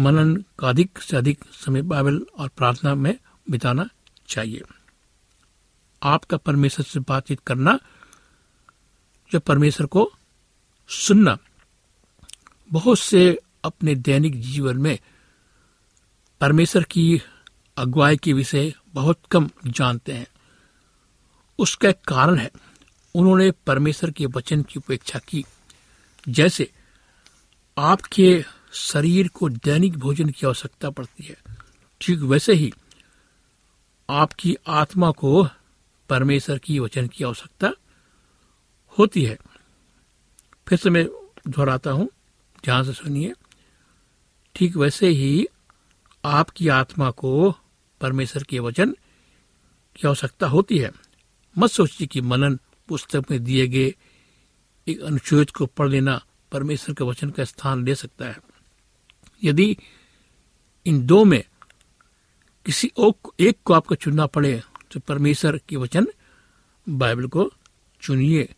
मनन 0.00 0.44
का 0.58 0.68
अधिक 0.68 0.98
से 0.98 1.16
अधिक 1.16 1.44
समय 1.52 1.82
बाइबल 1.82 2.26
और 2.38 2.48
प्रार्थना 2.48 2.94
में 2.94 3.18
बिताना 3.50 3.88
चाहिए। 4.28 4.62
आपका 6.02 6.36
परमेश्वर 6.36 6.84
से 6.84 7.00
बातचीत 7.00 7.40
करना, 7.40 7.78
जो 9.32 9.40
परमेश्वर 9.40 9.86
को 9.86 10.12
सुनना, 10.88 11.38
बहुत 12.72 12.98
से 12.98 13.40
अपने 13.64 13.94
दैनिक 13.94 14.40
जीवन 14.40 14.76
में 14.76 14.98
परमेश्वर 16.40 16.82
की 16.82 17.22
अगुवाई 17.76 18.16
के 18.16 18.32
विषय 18.32 18.72
बहुत 18.94 19.20
कम 19.30 19.50
जानते 19.66 20.12
हैं। 20.12 20.26
उसका 21.58 21.92
कारण 21.92 22.38
है, 22.38 22.50
उन्होंने 23.14 23.50
परमेश्वर 23.66 24.10
के 24.10 24.26
वचन 24.26 24.62
की 24.62 24.78
उपेक्षा 24.78 25.18
की। 25.18 25.44
जैसे 26.28 26.70
आपके 27.78 28.44
शरीर 28.72 29.28
को 29.28 29.48
दैनिक 29.48 29.96
भोजन 29.96 30.28
की 30.28 30.46
आवश्यकता 30.46 30.90
पड़ती 30.90 31.24
है, 31.24 31.36
ठीक 32.00 32.20
वैसे 32.20 32.52
ही 32.52 32.72
आपकी 34.08 34.56
आत्मा 34.66 35.10
को 35.10 35.46
परमेश्वर 36.08 36.58
की 36.58 36.78
वचन 36.78 37.06
की 37.06 37.24
आवश्यकता 37.24 37.72
होती 38.98 39.22
है। 39.24 39.38
फिर 40.68 40.78
से 40.78 40.90
मैं 40.90 41.06
दोहराता 41.48 41.90
हूँ, 41.90 42.08
ध्यान 42.64 42.84
से 42.84 42.92
सुनिए। 42.92 43.32
ठीक 44.54 44.76
वैसे 44.76 45.08
ही 45.08 45.46
आपकी 46.24 46.68
आत्मा 46.68 47.10
को 47.10 47.50
परमेश्वर 48.00 48.42
के 48.42 48.58
वचन 48.58 48.94
की 49.96 50.06
आवश्यकता 50.08 50.46
होती 50.46 50.78
है। 50.78 50.90
मत 51.56 51.70
सोचिए 51.70 52.06
कि 52.06 52.20
मनन 52.20 52.58
पुस्तक 52.88 53.24
में 53.30 53.42
दिए 53.44 53.66
गए 53.68 53.94
एक 54.86 55.00
अनुच्छेद 55.00 55.50
को 55.50 55.66
पढ़ 55.66 55.88
लेना 55.88 56.20
परमेश्वर 56.52 56.94
के 56.94 57.04
वचन 57.04 57.30
का 57.30 57.44
स्थान 57.44 57.84
ले 57.84 57.94
सकता 57.94 58.26
है। 58.26 58.36
यदि 59.42 59.76
इन 60.86 61.04
दो 61.06 61.24
में 61.24 61.42
किसी 62.66 62.90
एक 63.40 63.58
को 63.64 63.74
आपको 63.74 63.94
चुनना 63.94 64.26
पड़े 64.26 64.62
तो 64.92 65.00
परमेश्वर 65.00 65.58
के 65.68 65.76
वचन 65.76 66.06
बाइबल 66.86 67.26
को 67.26 67.50
चुनिए, 68.02 68.48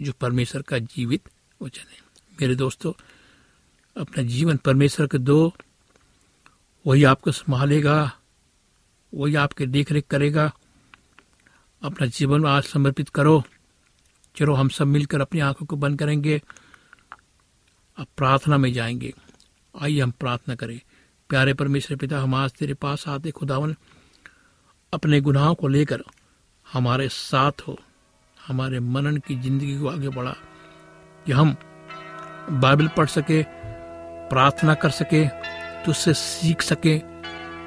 जो 0.00 0.12
परमेश्वर 0.12 0.62
का 0.62 0.78
जीवित 0.78 1.28
वचन 1.60 1.90
है। 1.90 1.98
मेरे 2.40 2.54
दोस्तों 2.54 2.92
अपना 3.96 4.22
जीवन 4.22 4.56
परमेश्वर 4.56 5.06
के 5.06 5.18
दो, 5.18 5.54
वही 6.86 7.04
आपको 7.04 7.32
संभालेगा, 7.32 8.12
वही 9.14 9.34
आपके 9.34 9.66
देख 9.66 9.92
रेख 9.92 10.06
करेगा। 10.06 10.52
अपना 11.82 12.06
जीवन 12.06 12.46
आज 12.46 12.62
समर्पित 12.62 13.08
करो। 13.08 13.42
चलो, 14.36 14.54
हम 14.54 14.68
सब 14.68 14.86
मिलकर 14.86 15.20
अपनी 15.20 15.40
आँखों 15.40 15.66
को 15.66 15.76
बंद 15.76 15.98
करेंगे। 15.98 16.42
अब 17.96 18.06
प्रार्थना 18.16 18.58
में 18.58 18.72
जाएँगे। 18.72 19.14
आइए, 19.80 20.00
हम 20.00 20.10
प्रार्थना 20.10 20.54
करें। 20.54 20.80
प्यारे 21.28 21.54
परमेश्वर 21.54 21.96
पिता, 21.96 22.20
हम 22.20 22.34
आज 22.34 22.52
तेरे 22.52 22.74
पास 22.74 23.08
आते 23.08 23.30
खुदावन। 23.30 23.76
अपने 24.92 25.20
गुनाहों 25.20 25.54
को 25.54 25.68
लेकर 25.68 26.04
हमारे 26.72 27.08
साथ 27.08 27.52
हो। 27.68 27.78
हमारे 28.46 28.80
मनन 28.80 29.16
की 29.16 29.40
ज़िंदगी 29.40 29.78
को 29.78 29.88
आगे 29.88 30.08
बढ़ा। 30.08 30.36
कि 31.26 31.32
हम 31.32 31.56
बाइबल 32.50 32.88
पढ़ 32.88 33.06
सके 33.06 33.55
प्रार्थना 34.28 34.74
कर 34.74 34.90
सके, 34.90 35.24
तुझसे 35.84 36.12
सीख 36.14 36.62
सके 36.62 36.98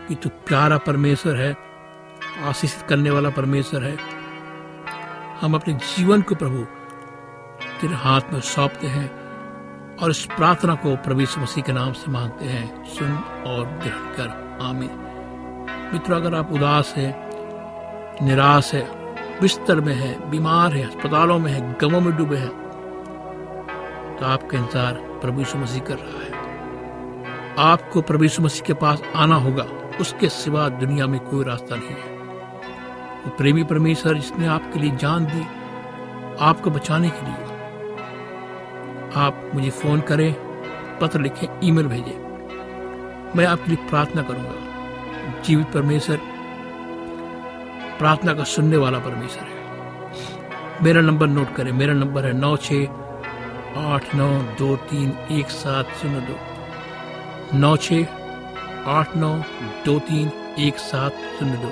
कि 0.07 0.15
तू 0.15 0.29
प्यारा 0.47 0.77
परमेश्वर 0.77 1.35
है, 1.35 1.55
आशीषित 2.45 2.81
करने 2.89 3.09
वाला 3.09 3.29
परमेश्वर 3.29 3.83
है। 3.83 3.95
हम 5.41 5.55
अपने 5.55 5.73
जीवन 5.73 6.21
को 6.21 6.35
प्रभु, 6.35 6.63
तेरे 7.81 7.95
हाथ 7.95 8.33
में 8.33 8.39
सौंपते 8.41 8.87
हैं 8.87 9.09
और 9.97 10.11
इस 10.11 10.25
प्रार्थना 10.27 10.75
को 10.75 10.95
प्रभु 10.97 11.19
यीशु 11.19 11.41
मसीह 11.41 11.63
के 11.63 11.71
नाम 11.71 11.93
से 11.93 12.11
मांगते 12.11 12.45
हैं। 12.45 12.85
सुन 12.87 13.11
और 13.47 13.65
ग्रहण 13.65 14.15
कर 14.15 14.57
आमीन। 14.61 14.89
मित्रों, 15.93 16.17
अगर 16.17 16.35
आप 16.35 16.51
उदास 16.51 16.93
है, 16.97 17.09
निराश 18.21 18.73
है, 18.73 18.81
बिस्तर 19.41 19.81
में 19.81 19.93
है, 19.93 20.29
बीमार 20.29 20.73
है, 20.73 20.83
अस्पतालों 20.87 21.39
में 21.39 21.51
है, 21.51 21.61
गमों 21.81 22.01
में 22.01 22.15
डूबे 22.17 22.37
हैं 22.37 22.57
तो 24.17 24.25
आपका 24.25 24.57
इंतज़ार 24.57 24.93
प्रभु 25.21 25.39
यीशु 25.39 25.57
मसीह 25.57 25.81
कर 25.81 25.97
रहा 25.97 26.21
है। 26.21 26.38
आपको 27.59 28.01
प्रभु 28.01 28.23
मसीह 28.23 28.61
के 28.61 28.73
पास 28.73 29.01
आना 29.15 29.35
होगा। 29.35 29.67
उसके 30.01 30.29
सिवा 30.29 30.69
दुनिया 30.69 31.07
में 31.07 31.19
कोई 31.19 31.45
रास्ता 31.45 31.75
नहीं 31.75 31.89
है। 31.89 32.17
वो 33.23 33.29
प्रेमी 33.29 33.63
परमेश्वर 33.63 34.13
जिसने 34.13 34.47
आपके 34.47 34.79
लिए 34.79 34.91
जान 34.91 35.25
दी, 35.25 35.41
आपको 36.39 36.69
बचाने 36.69 37.09
के 37.09 37.25
लिए। 37.25 37.45
आप 39.15 39.51
मुझे 39.55 39.69
फ़ोन 39.69 40.01
करें, 40.01 40.35
पत्र 41.01 41.21
लिखें, 41.21 41.59
ईमेल 41.63 41.87
भेजें। 41.87 42.29
मैं 43.35 43.45
आपके 43.45 43.71
लिए 43.71 43.89
प्रार्थना 43.89 44.21
करूँगा। 44.21 44.53
जीवित 45.41 45.67
परमेश्वर, 45.67 46.19
प्रार्थना 47.99 48.33
का 48.33 48.43
सुनने 48.43 48.77
वाला 48.77 48.99
परमेश्वर 48.99 49.43
है। 49.43 49.59
मेरा 50.83 51.01
नंबर 51.01 51.27
नोट 51.27 51.55
करें। 51.55 51.71
मेरा 51.71 51.93
नंबर 51.93 52.25
है 52.25 52.33
नौ 52.33 52.57
छ 52.57 52.73
आठ 53.77 54.15
नौ 54.15 54.39
दो 54.39 54.75
तीन 54.75 55.13
एक 55.31 55.47
सात 55.47 55.85
शून्य 55.85 56.21
दो। 56.21 56.48
नौ 57.53 57.75
छ 57.77 57.93
आठ 58.87 59.15
नौ 59.17 59.29
दो 59.85 59.97
तीन 59.99 60.31
एक 60.59 60.77
सात 60.79 61.13
शून्य 61.37 61.57
दो। 61.57 61.71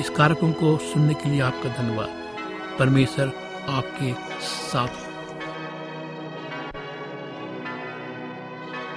इस 0.00 0.10
कार्यक्रम 0.10 0.52
को 0.52 0.76
सुनने 0.82 1.14
के 1.14 1.30
लिए 1.30 1.40
आपका 1.42 1.68
धन्यवाद। 1.78 2.76
परमेश्वर 2.78 3.32
आपके 3.68 4.12
साथ 4.42 5.08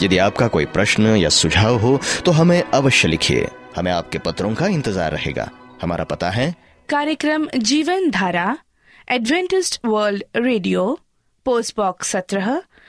यदि 0.03 0.17
आपका 0.17 0.47
कोई 0.47 0.65
प्रश्न 0.67 1.15
या 1.15 1.29
सुझाव 1.29 1.77
हो 1.77 1.99
तो 2.25 2.31
हमें 2.31 2.61
अवश्य 2.63 3.07
लिखिए। 3.07 3.47
हमें 3.75 3.91
आपके 3.91 4.17
पत्रों 4.19 4.53
का 4.53 4.67
इंतज़ार 4.67 5.11
रहेगा। 5.11 5.49
हमारा 5.81 6.03
पता 6.03 6.29
है। 6.29 6.53
कार्यक्रम 6.89 7.47
Jeevan 7.63 8.09
Dhara 8.11 8.57
Adventist 9.07 9.79
world 9.85 10.23
radio 10.37 10.85
post 11.45 11.75
box 11.77 12.11
सत्रह 12.11 12.61